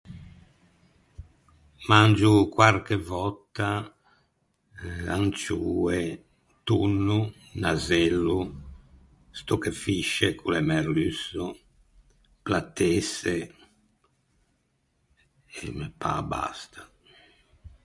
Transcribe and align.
Mangio 1.89 2.31
quarche 2.55 2.97
vòtta 3.09 3.67
ancioe, 5.19 6.01
tonno, 6.67 7.19
nasello, 7.63 8.39
stocchefisce 9.39 10.27
ch’o 10.37 10.47
l’é 10.51 10.61
merlusso, 10.71 11.45
platesse, 12.45 13.35
e 15.59 15.63
me 15.77 15.87
pâ 16.01 16.13
basta. 16.31 16.81